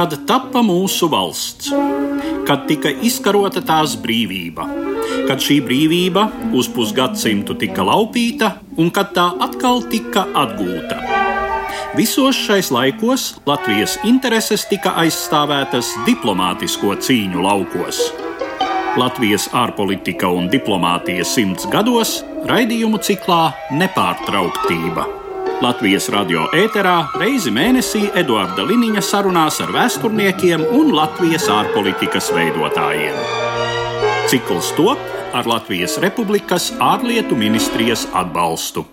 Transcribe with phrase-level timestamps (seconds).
[0.00, 1.68] kad tappa mūsu valsts,
[2.48, 4.64] kad tika izkarota tās brīvība,
[5.28, 6.22] kad šī brīvība
[6.56, 11.02] uz pusgadsimtu tika laupīta un kad tā atkal tika atgūta.
[11.98, 18.00] Visos šais laikos Latvijas intereses tika aizstāvētas diplomātisko cīņu laukos.
[18.96, 25.19] Latvijas ārpolitika un diplomātija simts gados raidījumu ciklā Nepārtrauktība.
[25.60, 33.18] Latvijas radio ēterā reizi mēnesī Eduarda Liniņa sarunās ar vēsturniekiem un Latvijas ārpolitikas veidotājiem.
[34.32, 35.00] Cikls top
[35.36, 38.86] ar Latvijas Republikas ārlietu ministrijas atbalstu.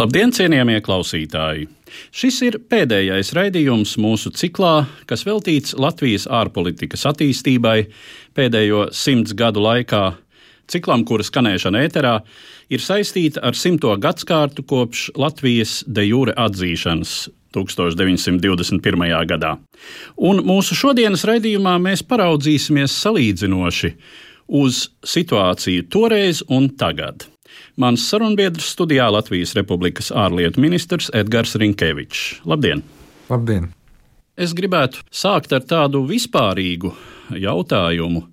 [0.00, 1.70] Labdien, cienījamie klausītāji!
[2.12, 7.78] Šis ir pēdējais raidījums mūsu ciklā, kas veltīts Latvijas ārpolitikas attīstībai
[8.36, 10.06] pēdējo simts gadu laikā
[10.70, 12.16] Ciklam, kura skanēšana ēterā,
[12.70, 19.26] ir saistīta ar simto gadsimtu kopš Latvijas de jure atzīšanas 1921.
[19.30, 19.56] gadā.
[20.16, 23.92] Un mūsu šodienas raidījumā mēs paraudzīsimies salīdzinoši
[24.60, 27.26] uz situāciju toreiz un tagad.
[27.76, 32.42] Mans sarunbiedrs studijā Latvijas Republikas ārlietu ministrs Edgars Rinkevičs.
[32.48, 32.82] Labdien!
[33.30, 33.70] Labdien!
[34.36, 36.92] Es gribētu sākt ar tādu vispārīgu
[37.40, 38.26] jautājumu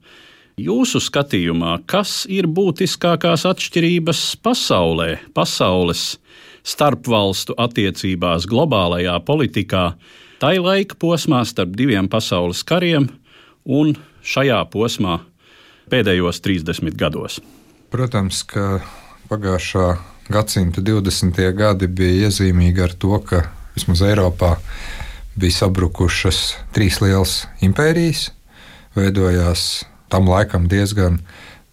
[0.54, 6.20] Jūsu skatījumā, kas ir būtiskākās atšķirības pasaulē, pasaules
[6.62, 9.96] starpvalstu attiecībās, globālajā politikā,
[10.38, 13.08] tai laika posmā starp diviem pasaules kariem
[13.66, 15.16] un šajā posmā
[15.90, 17.40] pēdējos 30 gados?
[17.90, 18.84] Protams, ka
[19.32, 19.88] pagājušā
[20.30, 21.40] gadsimta 20.
[21.58, 23.42] gadi bija iezīmīgi ar to, ka
[23.74, 24.52] vismaz Eiropā
[25.34, 26.44] bija sabrukušas
[26.78, 28.28] trīs lielas impērijas,
[28.94, 29.66] veidojās
[30.10, 31.20] tam laikam diezgan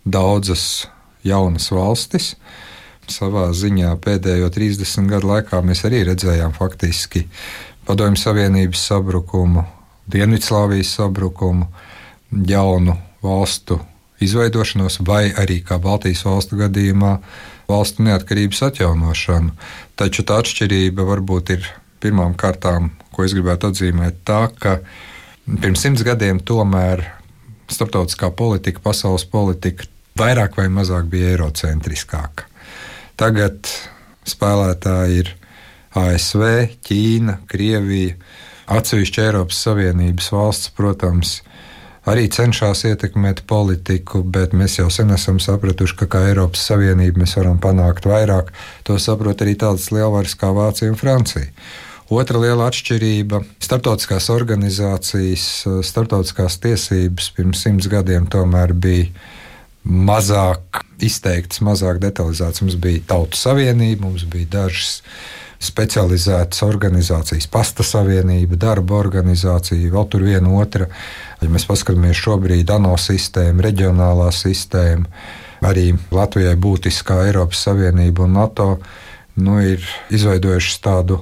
[0.04, 0.86] daudzas
[1.26, 2.34] jaunas valstis.
[3.10, 7.24] Savā ziņā pēdējo 30 gadu laikā mēs arī redzējām faktiski
[7.88, 9.64] Padomju Savienības sabrukumu,
[10.10, 11.66] Dienvidslāvijas sabrukumu,
[12.46, 13.80] jaunu valstu
[14.22, 17.16] izveidošanos, vai arī kā Baltijas valstu gadījumā,
[17.70, 19.54] valstu neatkarības atjaunošanu.
[19.98, 21.66] Taču tā atšķirība varbūt ir
[22.02, 24.78] pirmām kārtām, ko es gribētu atzīmēt, tā, ka
[25.50, 27.04] pirms simts gadiem tomēr
[27.70, 29.86] starptautiskā politika, pasaules politika
[30.18, 32.48] vairāk vai mazāk bija eirocentriskāka.
[33.20, 33.68] Tagad
[34.28, 35.34] spēlētāji ir
[35.98, 36.42] ASV,
[36.86, 38.16] Ķīna, Krievija,
[38.70, 41.40] atsevišķi Eiropas Savienības valsts, protams,
[42.08, 47.36] arī cenšas ietekmēt politiku, bet mēs jau sen esam sapratuši, ka kā Eiropas Savienība mēs
[47.38, 48.52] varam panākt vairāk.
[48.88, 51.50] To saprot arī tādas lielvaras kā Vācija un Francija.
[52.10, 55.44] Otra liela atšķirība- starptautiskās organizācijas,
[55.86, 59.06] starptautiskās tiesības pirms simts gadiem tomēr bija
[59.86, 62.64] mazāk izteikts, mazāk detalizēts.
[62.64, 65.02] Mums bija Tautu Savienība, mums bija dažas
[65.60, 70.88] specializētas organizācijas, pasta savienība, darba organizācija, vēl tur viena otra.
[71.40, 75.06] Ja mēs paskatāmies šobrīd ANO sistēmu, reģionālā sistēma,
[75.62, 78.80] arī Latvijai būtiskā Eiropas Savienība un NATO
[79.36, 81.20] nu, ir izveidojušas tādu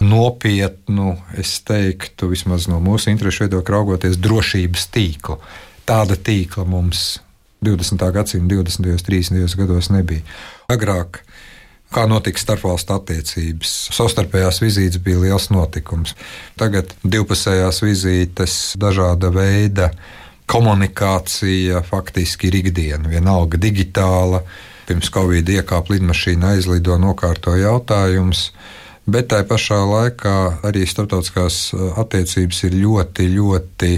[0.00, 5.36] nopietnu, es teiktu, vismaz no mūsu interesu viedokļa raugoties, drošības tīklu.
[5.88, 7.18] Tāda tīkla mums
[7.64, 8.06] 20.
[8.14, 8.88] gadsimta 20.
[8.88, 9.56] un 30.
[9.60, 10.24] gados nebija.
[10.72, 11.20] Agrāk,
[11.92, 16.16] kā notika starpvalstu attiecības, savstarpējās vizītes bija liels notikums.
[16.56, 19.90] Tagad divpusējās vizītes, dažāda veida
[20.50, 24.42] komunikācija faktiski ir ikdiena, vienalga digitāla.
[24.88, 28.48] Pirms Covid iekāpa lidmašīna, aizlido, nokārto jautājumus
[29.12, 33.92] bet tā pašā laikā arī starptautiskās attiecības ir ļoti, ļoti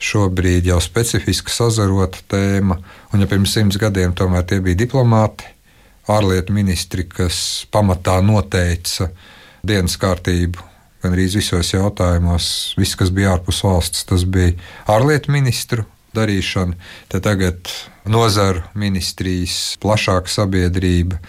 [0.00, 2.78] šobrīd jau specifiski sazarota tēma.
[3.12, 5.48] Un ja pirms simts gadiem tomēr tie bija diplomāti,
[6.10, 9.10] ārlietu ministri, kas pamatā noteica
[9.66, 10.66] dienas kārtību.
[11.00, 14.52] Gan arī visos jautājumos, viss, kas bija ārpus valsts, tas bija
[14.90, 16.76] ārlietu ministru darīšana.
[17.12, 17.70] Tad tagad
[18.10, 21.20] nozaru ministrijas, plašāka sabiedrība,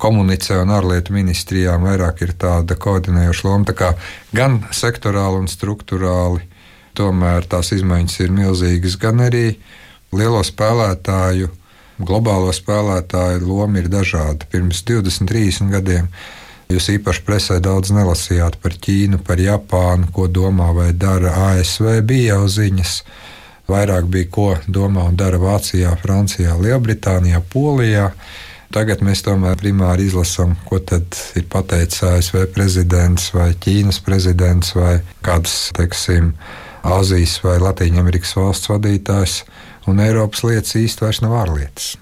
[0.00, 3.68] komunicē un ārlietu ministrijām vairāk ir tāda koordinējoša loma.
[3.68, 3.92] Tā kā
[4.36, 6.46] gan sektorāli un struktūrāli
[6.98, 9.46] tomēr tās izmaiņas ir milzīgas, gan arī
[10.16, 11.50] lielo spēlētāju,
[12.00, 14.48] globālo spēlētāju loma ir dažāda.
[14.50, 16.10] Pirms 20, 30 gadiem
[16.70, 22.00] jūs īpaši presē daudz nelasījāt par Ķīnu, par Japānu, ko domā vai dara ASV.
[22.06, 22.94] Bija jau ziņas,
[23.70, 28.10] vairāk bija ko domā un dara Vācijā, Francijā, Lielbritānijā, Polijā.
[28.70, 35.72] Tagad mēs tomēr primāri izlasām, ko ir pateicis ASV prezidents vai Ķīnas prezidents vai kāds,
[35.74, 36.36] teiksim,
[36.86, 39.34] Āzijas vai Latvijas valsts vadītājs,
[39.90, 41.96] un Eiropas lietas īsti vairs nav ārlietas.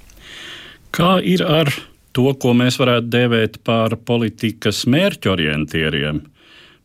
[0.92, 1.72] Kā ir ar
[2.12, 6.20] to, ko mēs varētu dēvēt par politikas mērķu orientieriem,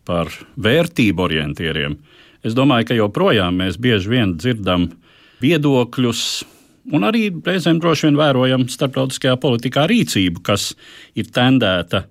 [0.08, 2.00] par vērtību orientieriem?
[2.44, 4.88] Es domāju, ka joprojām mēs bieži vien dzirdam
[5.44, 6.24] viedokļus,
[6.92, 10.74] un arī reizēm droši vien vērojam starptautiskajā politikā rīcību, kas
[11.16, 12.06] ir tendēta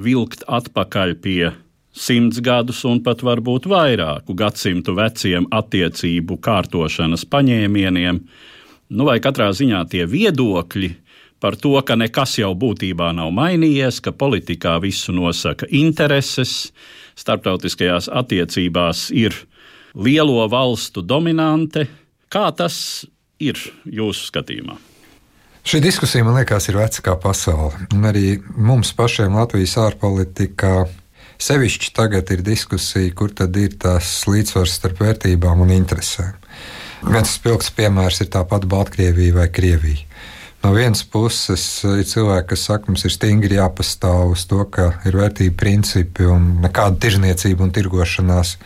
[0.00, 1.52] vilkt atpakaļ pie
[1.96, 8.20] simts gadus un pat varbūt vairāku gadsimtu veciem attiecību kārtošanas paņēmieniem,
[8.96, 10.92] nu vai katrā ziņā tie viedokļi
[11.40, 16.72] par to, ka nekas jau būtībā nav mainījies, ka politikā visu nosaka intereses,
[17.16, 19.36] starptautiskajās attiecībās ir
[19.96, 21.86] lielo valstu dominante.
[22.32, 23.06] Kā tas
[23.42, 24.76] ir jūsu skatījumā?
[25.66, 27.88] Šī diskusija, man liekas, ir veca kā pasaule.
[27.94, 30.84] Un arī mums pašiem Latvijas ārpolitikā
[31.42, 36.36] sevišķi tagad ir diskusija, kur tad ir tās līdzsvars starp vērtībām un interesēm.
[37.06, 40.06] Viens spilgts piemērs ir tāpat Baltkrievija vai Krievija.
[40.64, 45.18] No vienas puses ir cilvēki, kas saka, mums ir stingri jāpastāv uz to, ka ir
[45.18, 48.56] vērtība principi un nekāda tirzniecība un tirgošanās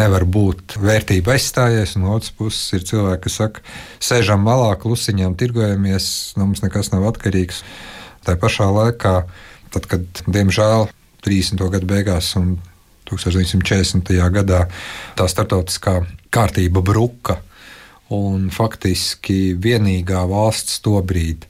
[0.00, 3.64] nevar būt vērtība aizstājies, un otrs puses ir cilvēki, kas saka,
[4.02, 7.62] sēžam malā, klusiņām tirgojamies, no mums nekas nav atkarīgs.
[8.26, 9.16] Tā pašā laikā,
[9.74, 10.88] tad, kad diemžēl
[11.26, 11.62] 30.
[11.72, 12.56] gadu beigās un
[13.10, 14.12] 1940.
[14.34, 14.64] gadā
[15.18, 16.00] tā starptautiskā
[16.34, 17.40] kārtība bruka,
[18.12, 21.48] un faktiski vienīgā valsts to brīdi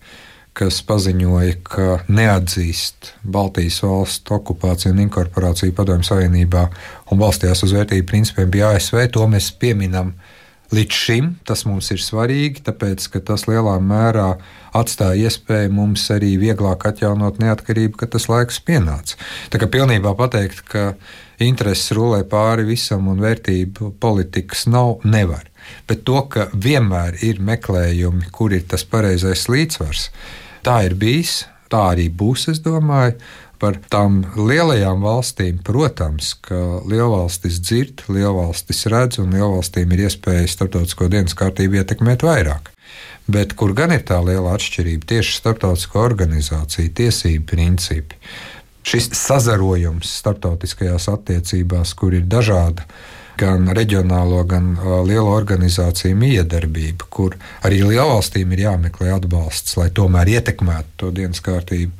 [0.56, 6.64] kas paziņoja, ka neatzīst Baltijas valstu okupāciju un inkorporāciju Padomju Savienībā
[7.12, 9.02] un balstījās uz vērtību principiem, bija ASV.
[9.12, 10.14] To mēs pieminam
[10.74, 11.28] līdz šim.
[11.46, 14.32] Tas mums ir svarīgi, tāpēc ka tas lielā mērā
[14.76, 19.18] atstāja iespēju mums arī vieglāk atjaunot neatkarību, kad tas laiks pienāca.
[19.52, 20.86] Tā kā pilnībā pateikt, ka
[21.42, 25.44] intereses rulē pāri visam un vērtību politikas nav, nevar.
[25.88, 30.10] Bet to, ka vienmēr ir meklējumi, kur ir tas pareizais līdzsvars,
[30.66, 33.14] Tā ir bijis, tā arī būs, es domāju.
[33.62, 36.58] Par tām lielajām valstīm, protams, ka
[36.90, 42.72] lielvalstis dzird, lielvalstis redz, un lielvalstīm ir iespēja starptautisko dienas kārtību ietekmēt vairāk.
[43.30, 45.06] Bet kur gan ir tā liela atšķirība?
[45.14, 48.18] Tieši starptautisko organizāciju, tiesību principi.
[48.86, 52.84] Šis sazarojums starptautiskajās attiecībās, kur ir dažādi
[53.38, 54.72] gan reģionālo, gan
[55.06, 57.36] lielo organizāciju miedarbība, kur
[57.66, 61.92] arī lielvalstīm ir jāmeklē atbalsts, lai tomēr ietekmētu to dienas kārtību.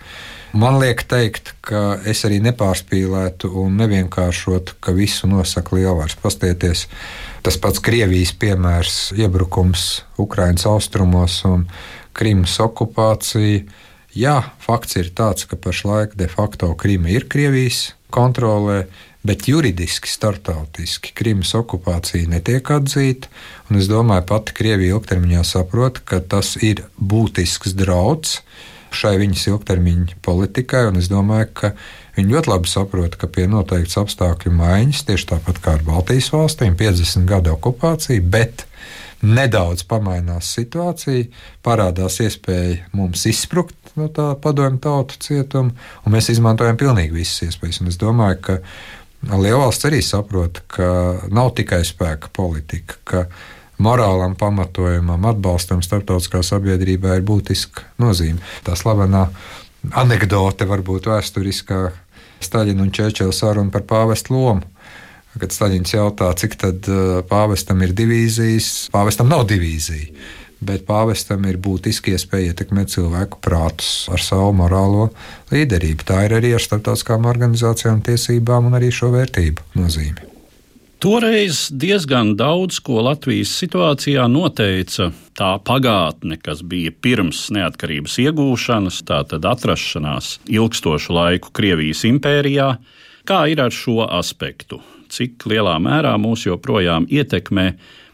[0.56, 6.17] Man liek teikt, ka es arī nepārspīlētu un nevienkāršotu, ka visu nosaka lielvārs.
[6.23, 6.87] Pastieties,
[7.44, 11.67] tas pats Krievijas piemērs, iebrukums Ukraiņas austrumos un
[12.17, 13.67] Krimas okupācija.
[14.17, 18.87] Jā, fakts ir tāds, ka pašlaik de facto Krima ir Krievijas kontrolē,
[19.26, 23.31] bet juridiski, startautiski Krimas okupācija netiek atzīta.
[23.75, 28.40] Es domāju, pati Krievija ilgtermiņā saprot, ka tas ir būtisks draudz
[28.96, 30.87] šai viņas ilgtermiņa politikai.
[31.00, 31.73] Es domāju, ka
[32.17, 36.78] viņi ļoti labi saprot, ka pie noteiktas apstākļu maiņas, tieši tāpat kā ar Baltijas valstīm,
[36.78, 38.67] 50 gadu okupācija, bet
[39.26, 41.26] nedaudz pamainās situācija,
[41.64, 45.73] parādās iespēja mums izsprukt no tā padomju tautu cietuma,
[46.05, 47.81] un mēs izmantojam pilnīgi visas iespējas.
[47.82, 48.58] Un es domāju, ka
[49.26, 50.88] Lielvalsts arī saprot, ka
[51.34, 53.22] nav tikai spēka politika, ka
[53.82, 58.38] morālam pamatojumam, atbalstam starptautiskā sabiedrībā ir būtiska nozīme.
[58.66, 59.26] Tā slavenā
[59.96, 61.80] anekdote, varbūt vēsturiskā
[62.36, 64.66] Staļina un Čečela saruna par pāvestu lomu.
[65.40, 70.12] Kad Staļins jautā, cik tad uh, pāvestam ir divīzijas, pāvestam nav divīzija
[70.60, 75.10] bet pāvestam ir būtiski iespēja ietekmēt cilvēku prātus ar savu morālo
[75.52, 76.06] līderību.
[76.08, 80.32] Tā ir arī ar starptautiskām organizācijām, tiesībām un arī šo vērtību nozīme.
[80.96, 89.44] Toreiz diezgan daudz ko Latvijas situācijā noteica tā pagātne, kas bija pirms neatkarības iegūšanas, tātad
[89.44, 92.70] atrašanās ilgstošu laiku Krievijas impērijā.
[93.28, 94.80] Kā ir ar šo aspektu?
[95.12, 97.68] Cik lielā mērā mūs joprojām ietekmē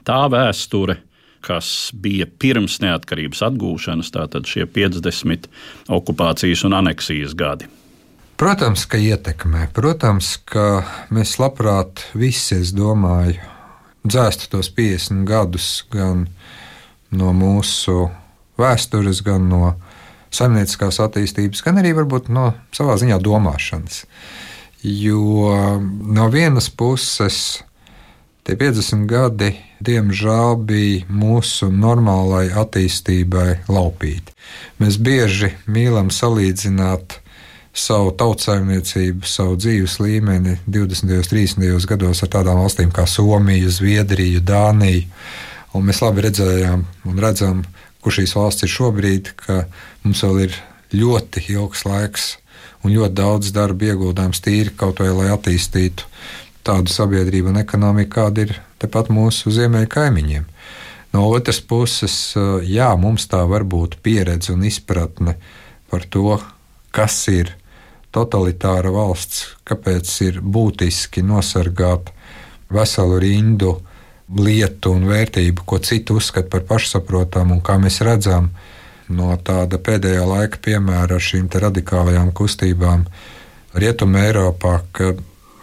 [0.04, 0.98] tā vēsture,
[1.42, 5.48] kas bija pirms neatkarības atgūšanas, tātad šie 50
[5.92, 7.68] okupācijas un aneksijas gadi.
[8.42, 9.68] Protams, ka ietekmē.
[9.74, 10.82] Protams, ka
[11.14, 13.38] mēs labprāt visi, es domāju,
[14.02, 16.26] dzēstu tos 50 gadus gan
[17.14, 18.08] no mūsu
[18.58, 19.74] vēstures, gan no
[20.32, 24.04] saimnieciskās attīstības, gan arī varbūt no savā ziņā domāšanas.
[24.82, 25.52] Jo
[25.86, 27.62] no vienas puses
[28.42, 29.52] Tie 50 gadi,
[29.86, 34.34] diemžēl, bija mūsu normālai attīstībai laupīti.
[34.82, 37.20] Mēs bieži mīlam salīdzināt
[37.70, 41.14] savu tautsājumniecību, savu dzīves līmeni 20.
[41.20, 41.86] un 30.
[41.94, 45.06] gados ar tādām valstīm kā Somija, Zviedrija, Dānija.
[45.78, 47.62] Un mēs labi redzējām un redzam,
[48.02, 49.68] kur šīs valsts ir šobrīd, ka
[50.02, 50.62] mums vēl ir
[50.98, 52.30] ļoti ilgs laiks
[52.82, 56.10] un ļoti daudz darba ieguldāms tīri kaut vai lai attīstītu
[56.66, 60.46] tādu sabiedrību un ekonomiku, kāda ir tepat mūsu ziemeļu kaimiņiem.
[61.12, 62.14] No otras puses,
[62.64, 65.36] jā, mums tā var būt pieredze un izpratne
[65.92, 66.38] par to,
[66.94, 67.52] kas ir
[68.12, 72.12] totalitāra valsts, kāpēc ir būtiski nosargāt
[72.72, 73.74] veselu rindu
[74.32, 78.48] lietu un vērtību, ko citi uzskata par pašsaprotamu, un kā mēs redzam
[79.12, 83.04] no tāda pēdējā laika piemēra ar šīm radikālajām kustībām
[83.76, 85.12] Rietumē Eiropā, ka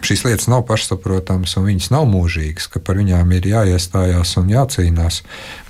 [0.06, 5.20] šīs lietas nav pašsaprotamas un viņas nav mūžīgas, ka par viņām ir jāiestājās un jācīnās.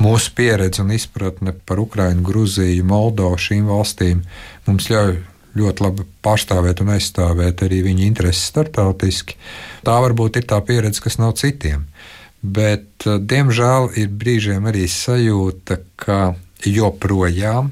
[0.03, 4.23] Mūsu pieredze un izpratne par Ukrajinu, Gruziju, Moldovu, šīm valstīm
[4.69, 5.19] mums ļauj
[5.59, 9.37] ļoti labi pārstāvēt un aizstāvēt arī viņa intereses starptautiski.
[9.87, 11.87] Tā varbūt ir tā pieredze, kas nav citiem.
[12.41, 16.35] Bet, eh, diemžēl, ir brīžiem arī sajūta, ka
[16.65, 17.71] joprojām,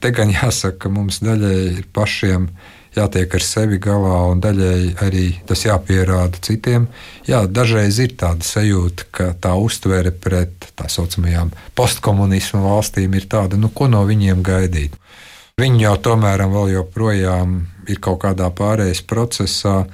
[0.00, 2.50] te gan jāsaka, mums daļai ir pašiem
[2.96, 6.88] jātiek ar sevi galā, un daļai arī tas jāpierāda citiem.
[7.28, 13.58] Jā, dažreiz ir tāda sajūta, ka tā uztvere pret tā saucamajām postkomunismu valstīm ir tāda,
[13.60, 14.98] nu, ko no viņiem gaidīt.
[15.60, 19.84] Viņi jau tomēr vēl joprojām ir kaut kādā pārējais procesā,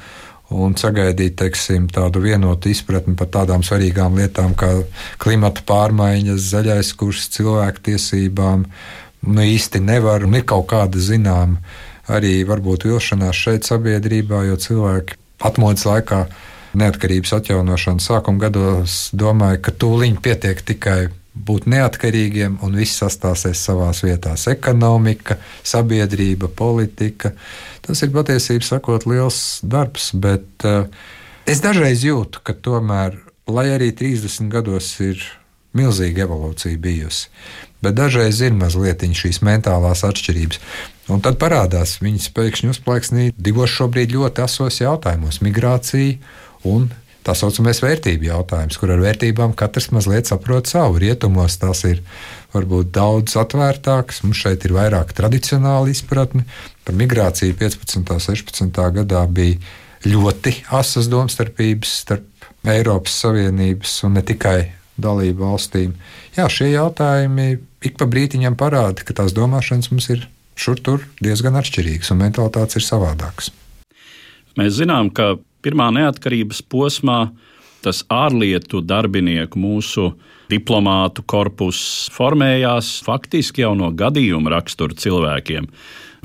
[0.50, 4.72] un sagaidīt teiksim, tādu vienotu izpratni par tādām svarīgām lietām kā
[5.22, 8.64] klimata pārmaiņas, zaļais kurs, cilvēktiesībām.
[9.20, 11.60] Nu, īsti nevar, un ir kaut kāda zināma
[12.10, 16.24] arī varbūt vilšanās šeit sabiedrībā, jo cilvēki atmodas laikā,
[16.80, 21.00] neatkarības atjaunošanas sākuma gados, domāja, ka tūlīt pietiek tikai
[21.34, 24.34] būt neatkarīgiem, un viss sastāsies savā vietā.
[24.50, 27.32] Ekonomika, sabiedrība, politika.
[27.86, 30.86] Tas ir patiesībā sakot liels darbs, bet uh,
[31.46, 33.16] es dažreiz jūtu, ka tomēr,
[33.50, 35.22] lai arī 30 gados ir
[35.76, 37.28] milzīga evolūcija bijusi,
[37.82, 40.60] bet dažreiz ir mazliet šīs mentālās atšķirības.
[41.10, 46.18] Un tad parādās viņas pēkšņi uzplaiksnī divos šobrīd ļoti asos jautājumos- migrācija
[46.70, 46.90] un
[47.26, 51.00] tā saucamais vērtību jautājums, kur ar vērtībām katrs mazliet saprot savu.
[51.02, 52.00] Rietumos tās ir
[52.54, 56.44] varbūt daudz atvērtākas, mums šeit ir vairāk tradicionāla izpratne.
[56.84, 57.96] Par migrāciju 15.
[57.96, 58.90] un 16.
[58.92, 59.58] gadā bija
[60.06, 62.24] ļoti asas domstarpības starp
[62.64, 65.94] Eiropas Savienības un ne tikai dalību valstīm.
[66.36, 70.28] Jā, šie jautājumi ik pa brītiņam parāda, ka tās domāšanas mums ir
[70.60, 73.50] šur tur diezgan atšķirīgas un mentalitātes ir savādākas.
[74.58, 77.20] Mēs zinām, ka pirmā neatkarības posmā
[77.84, 80.10] tas ārlietu darbinieku mūsu
[80.50, 85.68] diplomātu korpus formējās faktiski jau no gadījuma rakstura cilvēkiem.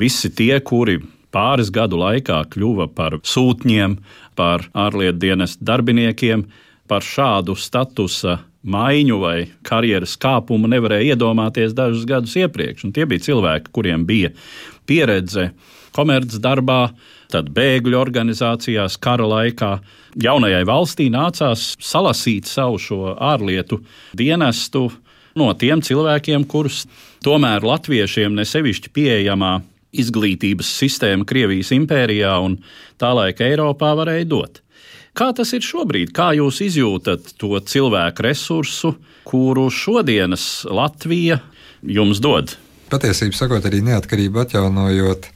[0.01, 0.97] Visi tie, kuri
[1.35, 3.97] pāris gadu laikā kļuva par sūtņiem,
[4.35, 6.45] par ārlietu dienestu darbiniekiem,
[6.89, 12.87] par šādu statusa maiņu vai karjeras kāpumu nevarēja iedomāties dažus gadus iepriekš.
[12.87, 14.31] Un tie bija cilvēki, kuriem bija
[14.89, 15.51] pieredze
[15.95, 16.81] komercdarbā,
[17.31, 19.71] tad bēgļu organizācijās, kara laikā.
[20.21, 23.81] Jaunajai valstī nācās salasīt savu šo ārlietu
[24.17, 24.87] dienestu
[25.35, 26.85] no tiem cilvēkiem, kurus
[27.25, 29.57] tomēr latviešiem nesevišķi pieejamā
[29.95, 32.59] izglītības sistēma Krievijas impērijā un
[32.99, 34.64] tā laika Eiropā varēja dot.
[35.15, 36.09] Kā tas ir šobrīd?
[36.11, 41.37] Kā jūs izjūtat to cilvēku resursu, kuru šodienas Latvija
[41.87, 42.57] jums dod?
[42.91, 45.29] Patiesībā sakot, arī neatkarību atjaunojot,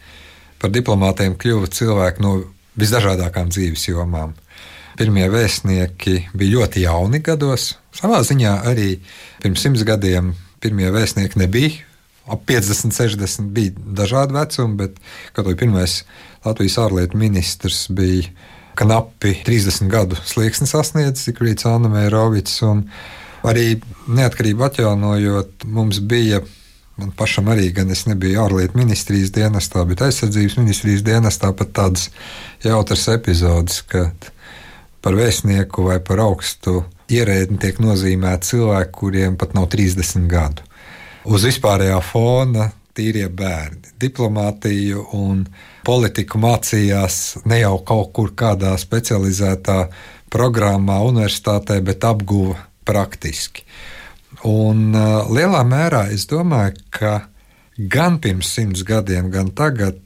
[0.60, 2.34] par diplomātiem kļuva cilvēki no
[2.80, 4.36] visdažādākām dzīves jomām.
[5.00, 7.72] Pirmie vēstnieki bija ļoti jauni gados.
[7.96, 8.98] Savā ziņā arī
[9.40, 11.86] pirms simts gadiem pirmie vēstnieki nebija.
[12.28, 13.72] Ap 50, 60 bija
[14.04, 15.00] dažādi vecumi, bet
[15.34, 16.02] kad pirmais
[16.44, 18.28] Latvijas ārlietu ministrs bija
[18.78, 22.62] knapi 30 gadu slieksni sasniedzis, Sikrīts Anna Mērovics.
[23.50, 23.80] Arī
[24.12, 26.42] neatkarību atjaunojot, mums bija
[27.00, 32.10] Man pašam arī, gan es nebiju ārlietu ministrijas dienestā, bet aizsardzības ministrijas dienestā pat tādas
[32.64, 34.28] jautras epizodes, kad
[35.00, 40.66] par vēstnieku vai par augstu ierēdni tiek nozīmēti cilvēki, kuriem pat nav 30 gadu.
[41.24, 42.68] Uz vispārējā fona
[43.00, 43.96] tīrie bērni.
[44.00, 45.46] Diplomātiju un
[45.88, 49.80] politiku mācījās ne jau kaut kur kādā specializētā
[50.30, 53.66] programmā, universitātē, bet apguva praktiski.
[54.48, 57.14] Un uh, lielā mērā es domāju, ka
[57.80, 59.98] gan pirms simts gadiem, gan tagad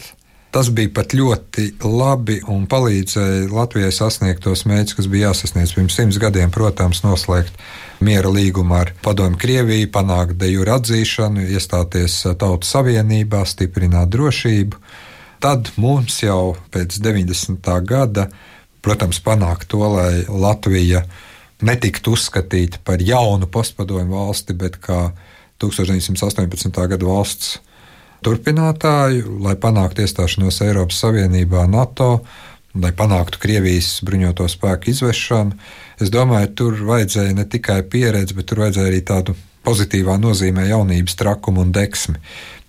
[0.53, 5.97] tas bija pat ļoti labi un palīdzēja Latvijai sasniegt tos mērķus, kas bija jāsasniedz pirms
[5.97, 6.53] simts gadiem.
[6.53, 7.57] Protams, noslēgt
[8.03, 14.79] miera līgumu ar Padomu Krieviju, panākt de jure atzīšanu, iestāties Tautu Savienībā, stiprināt drošību.
[15.43, 17.69] Tad mums jau pēc 90.
[17.87, 18.29] gada,
[18.83, 21.03] protams, panākt to, lai Latvija
[21.63, 25.11] netiktu uzskatīta par jaunu postpadomu valsti, bet kā
[25.63, 26.87] 1918.
[26.91, 27.57] gada valsts
[28.23, 32.23] turpinātāju, lai panāktu iestāšanos Eiropas Savienībā, NATO.
[32.73, 35.53] lai panāktu Krievijas bruņoto spēku izvešanu.
[36.03, 41.15] Es domāju, tur vajadzēja ne tikai pieredzi, bet tur vajadzēja arī tādu pozitīvā nozīmē jaunības
[41.19, 42.17] trakumu un deksmi.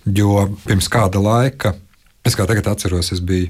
[0.05, 1.73] Jo pirms kāda laika,
[2.25, 3.49] es kā tagad atceros, es biju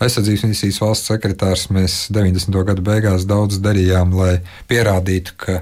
[0.00, 1.66] aizsardzības ministrijas valsts sekretārs.
[1.74, 2.62] Mēs 90.
[2.70, 4.38] gadu beigās daudz darījām, lai
[4.70, 5.58] pierādītu, ka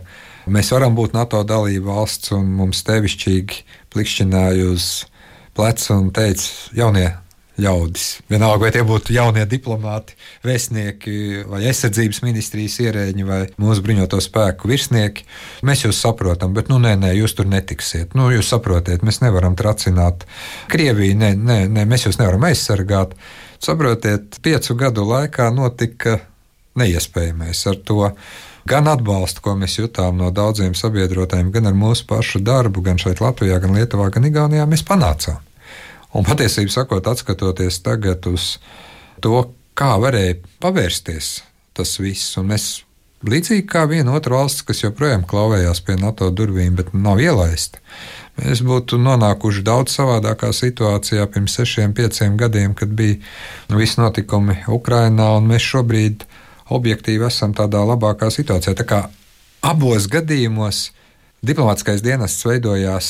[0.46, 3.64] mēs varam būt NATO dalība valsts, un mums tevišķīgi
[3.94, 4.88] plikšķināja uz
[5.56, 7.08] pleca un teica, jaunie
[7.60, 8.06] ļaudis.
[8.30, 14.70] Vienalga, vai tie būtu jaunie diplomāti, vēstnieki, vai aizsardzības ministrijas ierēģi, vai mūsu bruņoto spēku
[14.70, 15.26] virsnieki.
[15.66, 18.16] Mēs jūs saprotam, bet, nu, nē, nē, jūs tur netiksiet.
[18.18, 20.26] Nu, jūs saprotiet, mēs nevaram tracināt
[20.72, 23.14] Krieviju, nē, nē, nē mēs jūs nevaram aizsargāt.
[23.62, 26.18] Saprotiet, piecu gadu laikā notika
[26.78, 28.10] neiespējamais ar to.
[28.64, 33.20] Gan atbalstu, ko mēs jutām no daudziem sabiedrotājiem, gan ar mūsu pašu darbu, gan šeit
[33.20, 35.42] Latvijā, gan Lietuvā, gan Igaunijā, mēs panācām.
[36.14, 38.56] Un patiesībā sakot, skatoties tagad uz
[39.22, 41.36] to, kā varēja pavērsties
[41.74, 42.84] tas viss, un mēs
[43.26, 47.80] līdzīgi kā viena otra valsts, kas joprojām klauvējās pie NATO durvīm, bet nav ielaista.
[48.38, 53.18] Mēs būtu nonākuši daudz savādākā situācijā pirms sešiem, pieciem gadiem, kad bija
[53.70, 56.26] visi notikumi Ukrajinā, un mēs šobrīd
[56.74, 58.74] objektīvi esam tādā labākā situācijā.
[58.78, 59.00] Tā kā
[59.64, 60.88] abos gadījumos
[61.46, 63.08] diplomātskais dienests veidojās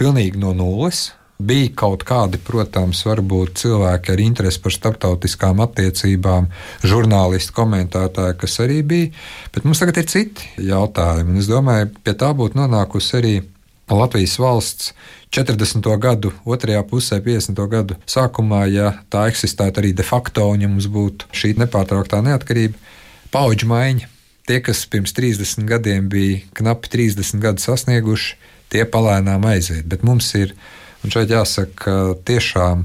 [0.00, 1.10] pilnīgi no nulles.
[1.36, 6.46] Bija kaut kādi, protams, varbūt cilvēki ar interesi par starptautiskām attiecībām,
[6.80, 9.10] žurnālisti, komentētāji, kas arī bija,
[9.52, 11.34] bet mums tagad ir citi jautājumi.
[11.34, 13.34] Un es domāju, pie tā būtu nonākusi arī
[13.92, 14.94] Latvijas valsts
[15.30, 15.84] 40.
[16.00, 17.60] gadu otrajā pusē, 50.
[17.68, 22.80] gadu sākumā, ja tā eksistētu arī de facto, un ja mums būtu šī nepārtrauktā neatkarība,
[23.30, 24.08] paudžu maiņa.
[24.46, 28.36] Tie, kas pirms 30 gadiem bija knapi 30 gadu sasnieguši,
[28.72, 29.84] tie palēnām aiziet.
[29.90, 30.56] Bet mums ir
[31.06, 31.92] Un šeit jāsaka, ka
[32.26, 32.80] tiešām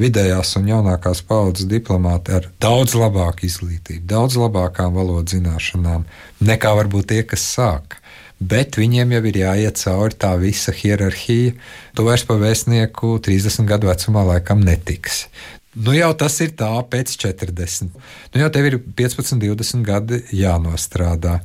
[0.00, 6.06] vidējās un jaunākās paudzes diplomāti ar daudz labāku izglītību, daudz labākām valodas zināšanām
[6.40, 7.98] nekā varbūt tie, kas sāk.
[8.40, 11.52] Bet viņiem jau ir jāiet cauri tā visa hierarhija.
[11.92, 15.30] Tu vairs pa vēstnieku 30 gadu vecumā laikam netiksi.
[15.76, 17.92] Nu jau tas ir tā pēc 40.
[18.32, 21.42] Nu jau tev ir 15, 20 gadi jānostrādā.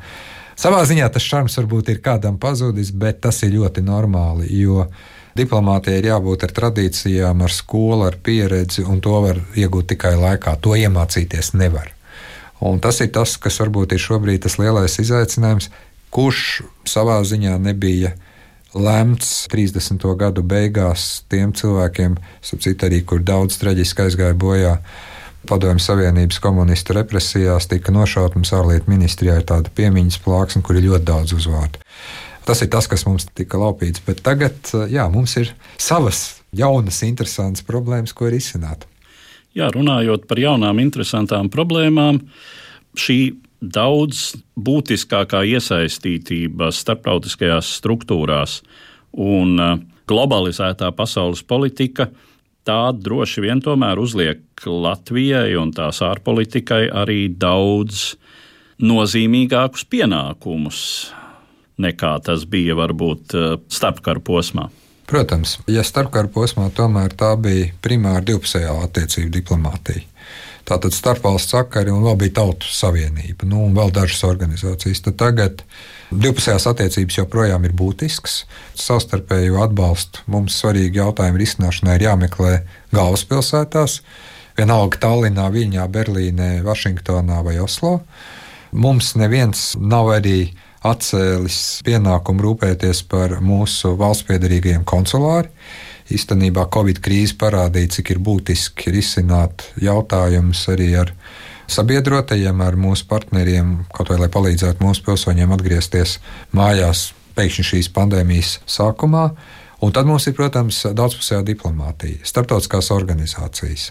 [0.56, 4.48] Savā ziņā tas šarms varbūt ir kādam pazudis, bet tas ir ļoti normāli.
[4.62, 4.86] Jo
[5.38, 10.58] Diplomātijai ir jābūt ar tradīcijām, ar skolu, ar pieredzi, un to var iegūt tikai laikā.
[10.63, 11.94] To iemācīties nevar.
[12.62, 15.72] Un tas ir tas, kas varbūt ir šobrīd tas lielais izaicinājums,
[16.13, 18.12] kurš savā ziņā nebija
[18.76, 20.04] lemts 30.
[20.20, 24.76] gadu beigās tiem cilvēkiem, citu arī, kur daudz traģiski aizgāja bojā.
[25.50, 30.86] Padomju Savienības komunistu represijās tika nošauta mums ārlietu ministrijā ir tāda piemiņas plāksne, kur ir
[30.86, 31.82] ļoti daudz uzvārdu.
[32.52, 34.02] Tas ir tas, kas mums tika laupīts.
[34.04, 38.84] Bet tagad jā, mums ir savas jaunas, interesantas problēmas, ko risināt.
[39.56, 42.20] Jā, runājot par jaunām, interesantām problēmām,
[43.00, 43.16] šī
[43.64, 48.58] daudz būtiskākā iesaistītība starptautiskajās struktūrās
[49.16, 49.56] un
[50.12, 52.10] globalizētā pasaules politika,
[52.68, 58.18] tā droši vien tomēr uzliek Latvijai un tās ārpolitikai arī daudz
[58.84, 60.84] nozīmīgākus pienākumus
[61.82, 64.70] nekā tas bija varbūt eh, starpkara posmā.
[65.12, 70.06] Protams, ja starpkara posmā tomēr tā bija primāra divpusējā attiecību diplomātija.
[70.67, 75.02] Tātad starpvalsts sakari un vēl bija tautu savienība, nu, un vēl dažas organizācijas.
[75.04, 75.63] Tad tagad
[76.13, 78.44] divpusējās attiecības joprojām ir būtisks.
[78.80, 82.54] Savstarpēju atbalstu mums svarīgi jautājumu risināšanai ir jāmeklē
[82.94, 84.00] galvaspilsētās,
[84.60, 87.98] vienalga Tallinā, Viņā, Berlīnē, Vašingtonā vai Oslo.
[88.72, 90.54] Mums neviens nav arī
[90.88, 95.54] atcēlis pienākumu rūpēties par mūsu valsts piedarīgajiem konsulāriem.
[96.12, 101.13] Īstenībā Covid krīze parādīja, cik ir būtiski risināt jautājumus arī ar
[101.72, 106.17] sabiedrotajiem, ar mūsu partneriem, kaut vai lai palīdzētu mūsu pilsoņiem atgriezties
[106.58, 109.30] mājās pēkšņi šīs pandēmijas sākumā.
[109.82, 113.88] Un tad mums ir, protams, daudzpusējā diplomātija, starptautiskās organizācijas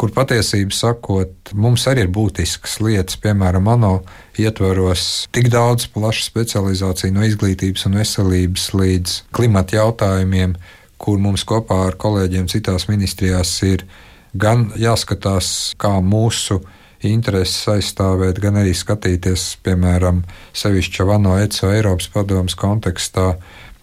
[0.00, 3.98] kur patiesībā sakot, mums arī ir būtiskas lietas, piemēram, ANO
[4.40, 10.56] ietvaros tik daudz plaša specializācija no izglītības un veselības līdz klimata jautājumiem,
[11.00, 13.84] kur mums kopā ar kolēģiem citās ministrijās ir
[14.32, 16.62] gan jāskatās, kā mūsu
[17.04, 20.22] intereses aizstāvēt, gan arī skatīties, piemēram,
[20.56, 23.34] sevišķi Vano ECO Eiropas padomus kontekstā,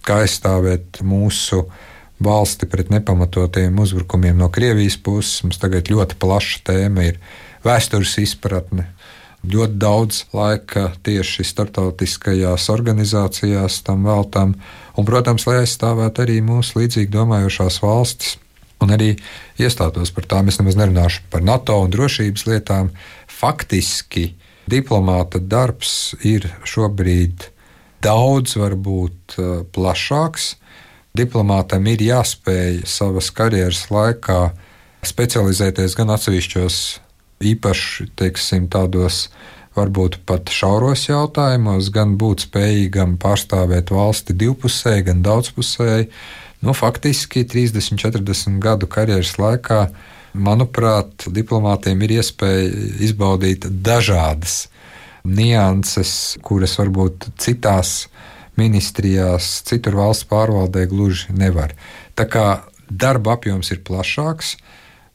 [0.06, 1.66] kā aizstāvēt mūsu
[2.24, 5.44] valsti pret nepamatotiem uzbrukumiem no Krievijas puses.
[5.44, 7.20] Mums tagad ļoti plaša tēma ir
[7.66, 8.90] vēstures izpratne.
[9.48, 14.56] Ļoti daudz laika tieši starptautiskajās organizācijās tam veltam,
[14.98, 18.36] un, protams, lai aizstāvētu arī mūsu līdzīgi domājošās valstis
[18.84, 19.14] un arī
[19.62, 20.50] iestātos par tām.
[20.50, 22.92] Es nemaz nerunāšu par NATO un drošības lietām.
[23.28, 24.34] faktiski
[24.68, 27.52] diplomāta darbs ir šobrīd
[28.02, 29.38] daudz, varbūt
[29.72, 30.56] plašāks.
[31.15, 34.41] Diplomātam ir jāspēj savas karjeras laikā
[35.08, 36.80] specializēties gan atsevišķos,
[37.48, 39.28] īpaši teiksim, tādos
[39.78, 46.10] varbūt pat šauros jautājumos, gan būt spējīgam pārstāvēt valsti divpusēji, gan daudzpusēji.
[46.65, 49.84] Nu, faktiski 30, 40 gadu karjeras laikā,
[50.34, 52.72] manuprāt, diplomātiem ir iespēja
[53.06, 54.65] izbaudīt dažādas
[55.28, 58.08] nianses, kuras varbūt citās
[58.60, 61.76] ministrijās, citur valsts pārvaldē gluži nevar.
[62.17, 62.48] Tā kā
[62.89, 64.56] darba apjoms ir plašāks,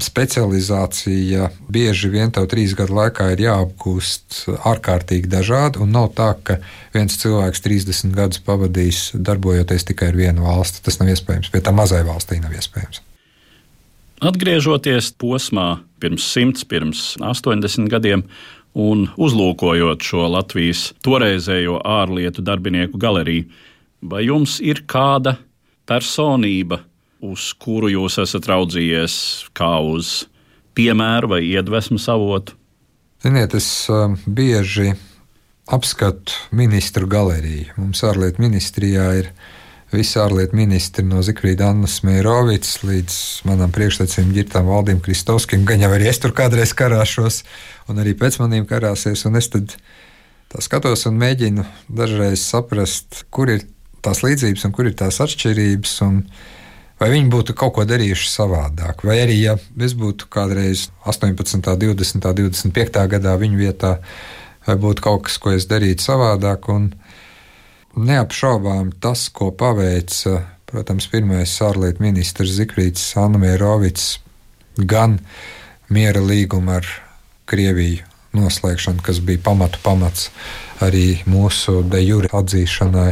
[0.02, 6.58] specializācija bieži vien tev trīs gadu laikā ir jāapgūst ārkārtīgi dažādi, un nav tā, ka
[6.94, 10.82] viens cilvēks 30 gadus pavadīs darbojoties tikai ar vienu valsti.
[10.84, 11.52] Tas nav iespējams.
[11.52, 13.02] Pie tā mazai valstī nav iespējams.
[14.22, 18.22] Atgriežoties posmā pirms 100, pirms 80 gadiem,
[18.78, 23.48] un uzlūkojot šo Latvijas toreizējo ārlietu darbinieku galeriju,
[24.02, 25.36] vai jums ir kāda
[25.88, 26.82] personība,
[27.22, 29.14] uz kuru jūs esat raudzījies
[29.54, 30.24] kā uz
[30.74, 32.56] piemēru vai iedvesmas avotu?
[33.22, 34.94] Ziniet, es uh, bieži
[35.70, 37.76] apskatu ministru galeriju.
[37.78, 39.30] Mums ārlietu ministrijā ir
[39.92, 45.90] visi ārlietu ministri no Zikrīda Annas Meirovicas līdz manam priekštecim Girtam Valdim Kristovskim, gan jau
[45.92, 47.42] arī es tur kādreiz karāšos,
[47.92, 49.76] un arī pēc maniem karāsies, un es tad
[50.52, 53.66] tā skatos un mēģinu dažreiz saprast, kur ir
[54.04, 56.22] tās līdzības un kur ir tās atšķirības, un
[57.00, 59.04] vai viņi būtu kaut ko darījuši savādāk.
[59.06, 63.96] Vai arī, ja es būtu kādreiz 18, 20, 25 gadā viņu vietā,
[64.66, 66.68] vai būtu kaut kas, ko es darītu savādāk.
[66.72, 66.92] Un
[67.96, 74.16] neapšaubām tas, ko paveica, protams, pirmais ārlietu ministrs Zikrīts Anamierovics,
[74.78, 75.18] gan
[75.92, 76.88] miera līguma ar
[77.46, 80.30] Krieviju noslēgšanu, kas bija pamatu pamats
[80.80, 83.10] arī mūsu de jure atzīšanai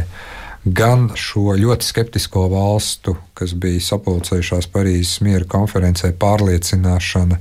[0.65, 7.39] gan šo ļoti skeptisko valstu, kas bija sapulcējušās Parīzes miera konferencē, pārliecināšana,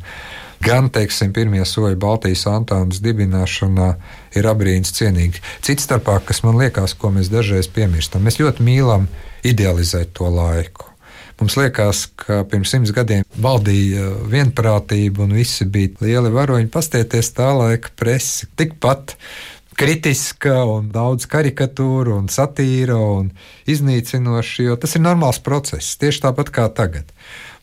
[0.64, 3.90] gan teiksim, pirmie soļi Baltijas Antānas dibināšanā
[4.38, 5.42] ir abrīns cienīgi.
[5.64, 9.08] Cits starpā, kas man liekas, ko mēs dažreiz piemirstam, mēs ļoti mīlam
[9.46, 10.90] idealizēt to laiku.
[11.40, 16.68] Mums liekas, ka pirms simts gadiem valdīja vienprātība un visi bija lieli varoņi.
[16.68, 18.50] Pastieties tā laika presi.
[18.60, 19.14] Tikpat
[19.80, 23.30] kritiska un daudz karikatūru un satīra un
[23.72, 27.08] iznīcinoša, jo tas ir normāls process, tieši tāpat kā tagad.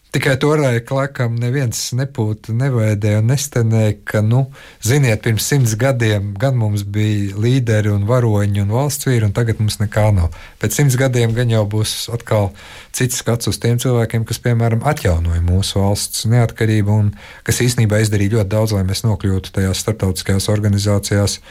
[0.08, 4.46] Tikai toreiz, laikam, neviens nepūta, nevēdēja un nestenēja, ka, nu,
[4.80, 9.60] ziniet, pirms simts gadiem gan mums bija līderi un varoņi un valsts vīri, un tagad
[9.60, 10.38] mums nekā nav.
[10.64, 12.54] Pēc simts gadiem gan jau būs atkal
[12.96, 17.12] cits skats uz tiem cilvēkiem, kas, piemēram, atjaunoja mūsu valsts neatkarību un
[17.44, 21.42] kas īstenībā izdarīja ļoti daudz, lai mēs nokļūtu tajās starptautiskajās organizācijās,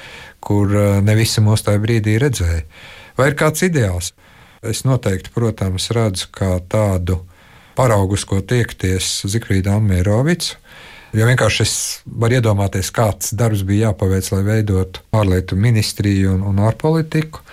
[0.41, 2.65] kur eh, ne visi mūs tajā brīdī redzēja.
[3.21, 4.15] Vai ir kāds ideāls?
[4.65, 7.21] Es noteikti, protams, redzu kā tādu
[7.77, 10.55] paraugus, ko tiekties Zikrīda Amērovics.
[11.17, 16.65] Jo vienkārši es varu iedomāties, kāds darbs bija jāpaveic, lai veidotu ārlietu ministriju un, un
[16.67, 17.45] ārpolitiku.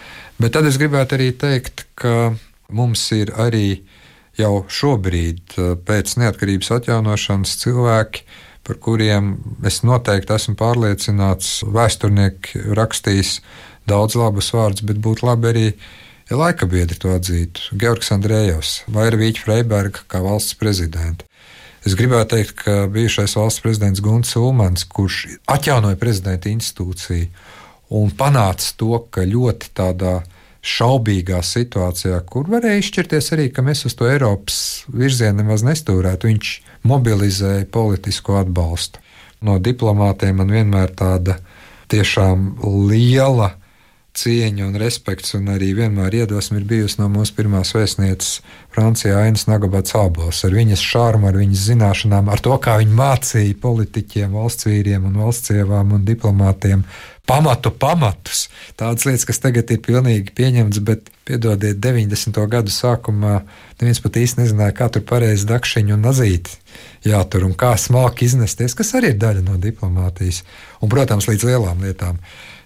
[0.42, 2.34] Bet tad es gribētu arī teikt, ka
[2.74, 3.84] mums ir arī
[4.40, 5.56] jau šobrīd,
[5.86, 8.26] pēc neatkarības atjaunošanas, cilvēki,
[8.64, 9.36] par kuriem
[9.68, 13.38] es noteikti esmu pārliecināts, vēsturnieki rakstīs
[13.90, 15.66] daudz labus vārdus, bet būtu labi arī
[16.30, 21.26] ja laika biedri to atzītu, Georgs Andrējevs vai Rīča Freiberga kā valsts prezidents.
[21.84, 27.28] Es gribētu teikt, ka bijušais valsts prezidents Gunts Ulmans, kurš atjaunoja prezidenta institūciju
[27.94, 30.22] un panāca to, ka ļoti tādā
[30.64, 36.54] šaubīgā situācijā, kur varēja izšķirties arī, ka mēs uz to Eiropas virzienu nemaz nestūrētu, viņš
[36.88, 39.04] mobilizēja politisko atbalstu.
[39.44, 41.36] No diplomātiem man vienmēr tāda
[41.92, 42.54] tiešām
[42.88, 43.52] liela
[44.18, 49.48] cieņa un respekts, un arī vienmēr iedvesma ir bijusi no mūsu pirmās vēstnieces Francijā Ainas
[49.50, 54.70] Nagabats Abos, ar viņas šārmu, ar viņas zināšanām, ar to, kā viņa mācīja politiķiem, valsts
[54.70, 56.86] vīriem un valstsievām un diplomātiem
[57.28, 58.48] pamatu pamatus.
[58.76, 62.40] Tādas lietas, kas tagad ir pilnīgi pieņemtas, bet, piedodiet, 90.
[62.52, 63.38] gadu sākumā
[63.80, 66.58] neviens pat īsti nezināja, kā tur pareizi dakšiņu un nazīti
[67.08, 70.42] jātur un kā smalki iznesties, kas arī ir daļa no diplomātijas.
[70.82, 72.20] Un, protams, līdz lielām lietām.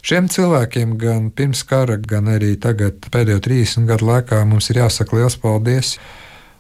[0.08, 5.20] Šiem cilvēkiem gan pirms kara, gan arī tagad, pēdējo 30 gadu laikā, mums ir jāsaka
[5.20, 5.98] liels paldies.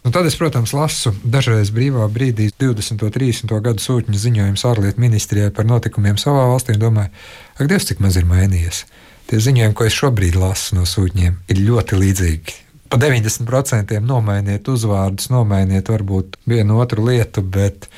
[0.05, 3.01] Un tad es, protams, lasu dažreiz brīvā brīdī 20.
[3.03, 3.55] un 30.
[3.65, 7.11] gadu sūtņu ziņojumus ārlietu ministrijai par notikumiem savā valstī un domāju,
[7.57, 8.85] ak, Dievs, cik maz ir mainījies.
[9.27, 12.55] Tie ziņojumi, ko es šobrīd lasu no sūtņiem, ir ļoti līdzīgi.
[12.87, 17.89] Pa 90% nomainiet uzvārdus, nomainiet varbūt vienu otru lietu, bet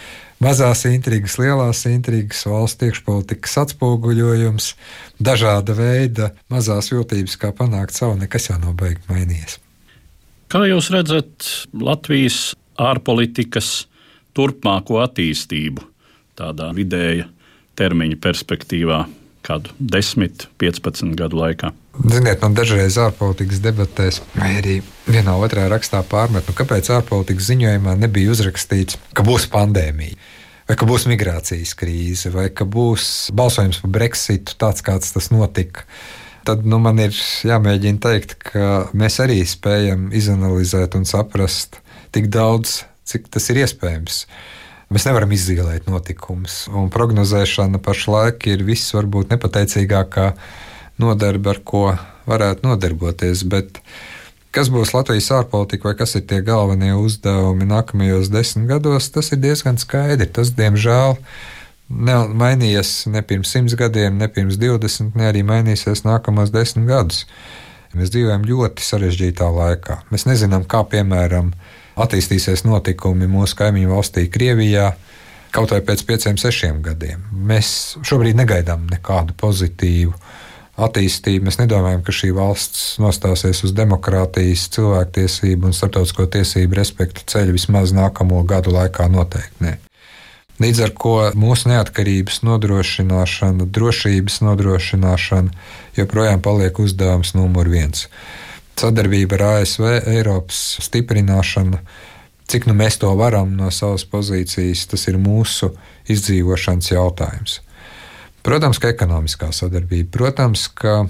[0.42, 4.74] mazās intrigas, lielās intrigas, valsts iekšpolitikas atspoguļojums,
[5.22, 9.60] dažāda veida mazās jūtības, kā panākt savu, nekas jau nav beigts mainījies.
[10.50, 11.46] Kā jūs redzat
[11.78, 13.84] Latvijas ārpolitikas
[14.34, 15.84] turpmāko attīstību
[16.40, 17.28] tādā vidēja
[17.78, 19.04] termiņa perspektīvā,
[19.46, 21.70] kādu 10, 15 gadu laikā?
[22.00, 27.94] Ziniet, man dažreiz ārpolitikas debatēs, vai arī vienā otrā rakstā pārmet, nu, kāpēc ārpolitikas ziņojumā
[28.02, 30.18] nebija uzrakstīts, ka būs pandēmija.
[30.70, 35.86] Vai ka būs migrācijas krīze, vai ka būs balsojums par Brexitu, tāds kāds tas notika.
[36.48, 41.82] Tad nu, man ir jāmēģina teikt, ka mēs arī spējam izanalizēt un saprast
[42.16, 44.24] tik daudz, cik tas ir iespējams.
[44.90, 50.32] Mēs nevaram izzīmēt notikumus, un prognozēšana pašlaik ir viss varbūt nepateicīgākā
[51.02, 51.84] nodarbe, ar ko
[52.30, 53.44] varētu nodarboties.
[53.52, 53.78] Bet
[54.56, 59.44] kas būs Latvijas ārpolitika vai kas ir tie galvenie uzdevumi nākamajos desmit gados, tas ir
[59.44, 60.26] diezgan skaidri.
[60.34, 61.59] Tas, diemžēl, nav
[61.90, 67.26] mainījies ne pirms simts gadiem, ne pirms divdesmit, ne arī mainīsies nākamos desmit gadus.
[67.98, 70.04] Mēs dzīvojam ļoti sarežģītā laikā.
[70.14, 71.54] Mēs nezinām, kā piemēram
[72.00, 74.92] attīstīsies notikumi mūsu kaimiņu valstī, Krievijā
[75.56, 77.26] kaut vai pēc pieciem, sešiem gadiem.
[77.34, 80.14] Mēs šobrīd negaidām nekādu pozitīvu
[80.80, 81.48] attīstību.
[81.50, 87.96] Mēs nedomājam, ka šī valsts nostāsies uz demokrātijas, cilvēktiesību un starptautisko tiesību respektu ceļu vismaz
[87.98, 89.66] nākamo gadu laikā noteikti.
[89.66, 89.80] Ne.
[90.60, 95.54] Līdz ar to mūsu neatkarības nodrošināšana, drošības nodrošināšana
[95.96, 98.10] joprojām paliek uzdevums numur viens.
[98.80, 101.80] Sadarbība ar ASV, Eiropas stiprināšana,
[102.52, 105.72] cik nu mēs to varam no savas pozīcijas, tas ir mūsu
[106.12, 107.62] izdzīvošanas jautājums.
[108.44, 111.06] Protams, ka ekonomiskā sadarbība, protams, ka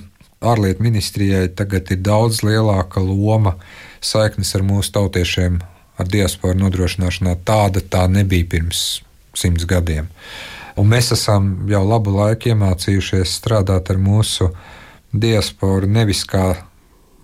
[0.46, 3.58] ārlietu ministrijai tagad ir daudz lielāka loma
[3.98, 5.58] saiknes ar mūsu tautiešiem,
[5.98, 7.40] ar diasporu nodrošināšanā.
[7.50, 9.00] Tāda tā nebija pirms
[9.38, 10.10] simts gadiem.
[10.80, 14.52] Un mēs esam jau labu laiku iemācījušies strādāt ar mūsu
[15.12, 16.54] diasporu nevis kā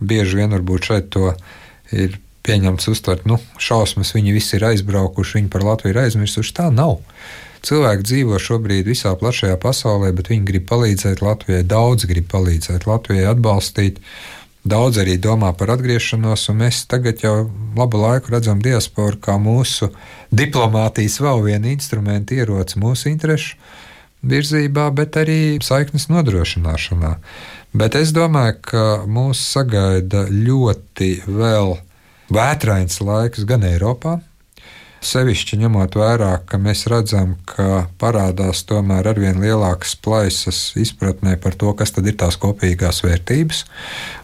[0.01, 1.31] bieži vien varbūt šeit to
[1.95, 6.53] ir pieņemts uztvert, nu, šausmas, viņi visi ir aizbraukuši, viņi par Latviju ir aizmirsuši.
[6.59, 6.99] Tā nav.
[7.65, 11.63] Cilvēki dzīvo šobrīd visā plašajā pasaulē, bet viņi grib palīdzēt Latvijai.
[11.65, 13.97] Daudz grib palīdzēt Latvijai, atbalstīt.
[14.65, 19.91] Daudz arī domā par atgriešanos, un mēs tagad jau labu laiku redzam diasporu kā mūsu
[20.33, 23.59] diplomātijas vēl vienu instrumentu, ieroci mūsu interesu
[24.25, 27.13] virzībā, bet arī saiknes nodrošināšanā.
[27.77, 31.75] Bet es domāju, ka mūs sagaida ļoti vēl
[32.33, 34.17] vētrains laiks gan Eiropā,
[35.05, 41.73] Sevišķi ņemot vērā, ka mēs redzam, ka parādās tomēr arvien lielākas plaisas izpratnē par to,
[41.77, 43.63] kas tad ir tās kopīgās vērtības.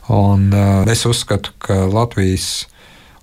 [0.10, 2.66] Un, uh, es uzskatu, ka Latvijas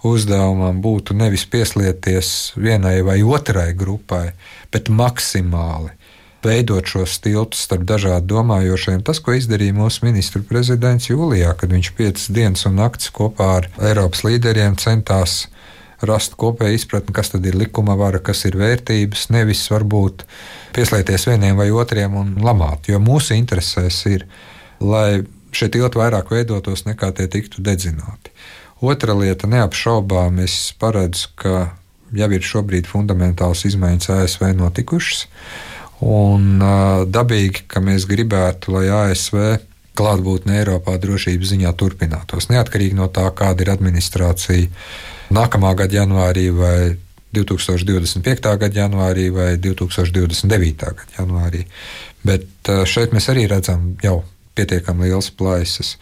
[0.07, 4.29] uzdevumam būtu nevis pieslieties vienai vai otrai grupai,
[4.71, 5.97] bet maksimāli
[6.45, 9.03] veidot šos tiltus starp dažādu domājošiem.
[9.07, 13.71] Tas, ko izdarīja mūsu ministru prezidents Jūlijā, kad viņš piecas dienas un naktis kopā ar
[13.91, 15.49] Eiropas līderiem centās
[16.07, 20.25] rast kopēju izpratni, kas tad ir likuma vara, kas ir vērtības, nevis varbūt
[20.77, 22.91] pieslēgties vieniem vai otriem un lamāt.
[22.93, 24.29] Jo mūsu interesēs ir,
[24.81, 28.35] lai šie tilti vairāk veidotos nekā tie tiktu dedzināti.
[28.79, 31.73] Otra lieta, neapšaubām, es paredzu, ka
[32.15, 35.27] jau ir šobrīd fundamentāls izmaiņas ASV notikušas.
[36.07, 39.59] Un uh, dabīgi, ka mēs gribētu, lai ASV
[39.99, 42.47] klātbūtne Eiropā drošības ziņā turpinātos.
[42.53, 44.69] Neatkarīgi no tā, kāda ir administrācija
[45.35, 46.97] nākamā gada janvārī vai
[47.35, 48.57] 2025.
[48.59, 50.89] gada janvārī vai 2029.
[51.03, 51.65] gada janvārī.
[52.25, 54.23] Bet šeit mēs arī redzam jau
[54.59, 55.97] pietiekami liels plaisas.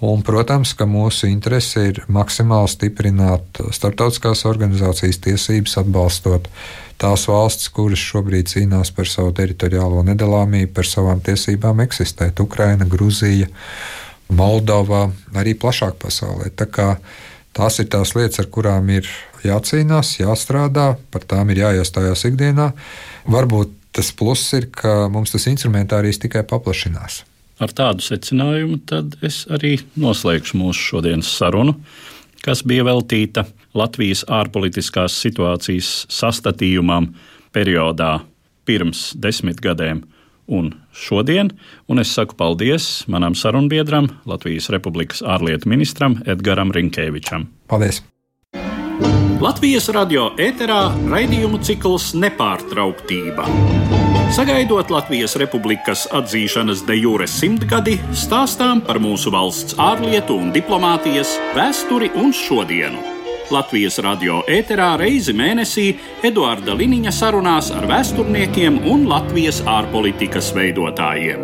[0.00, 6.48] Un, protams, ka mūsu interese ir maksimāli stiprināt starptautiskās organizācijas tiesības, atbalstot
[7.00, 12.40] tās valstis, kuras šobrīd cīnās par savu teritoriālo nedalāmību, par savām tiesībām eksistēt.
[12.40, 13.50] Ukraina, Gruzija,
[14.32, 16.48] Moldova, arī plašāk pasaulē.
[16.56, 16.94] Tā kā
[17.56, 19.08] Tās ir tās lietas, ar kurām ir
[19.42, 22.70] jācīnās, jāstrādā, par tām ir jāiestājās ikdienā.
[23.30, 27.24] Varbūt tas pluss ir, ka mums tas instrumentārijs tikai paplašinās.
[27.60, 31.74] Ar tādu secinājumu tad es arī noslēgšu mūsu šodienas sarunu,
[32.44, 33.44] kas bija veltīta
[33.76, 37.10] Latvijas ārpolitiskās situācijas sastatījumam
[37.54, 38.20] periodā
[38.66, 40.00] pirms desmit gadiem
[40.50, 41.52] un šodien,
[41.88, 47.48] un es saku paldies manam sarunbiedram, Latvijas Republikas ārlietu ministram Edgaram Rinkēvičam.
[47.70, 48.02] Paldies!
[49.40, 53.46] Latvijas radio ēterā raidījumu cikls Nepārtrauktība.
[54.36, 62.12] Sagaidot Latvijas Republikas atzīšanas de jure simtgadi, stāstām par mūsu valsts ārlietu un diplomātijas vēsturi
[62.20, 63.19] un šodienu.
[63.50, 65.88] Latvijas radio ēterā reizi mēnesī
[66.26, 71.42] Eduarda Liniņa sarunās ar vēsturniekiem un Latvijas ārpolitikas veidotājiem.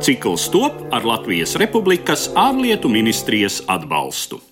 [0.00, 4.47] Cikls top ar Latvijas Republikas ārlietu ministrijas atbalstu.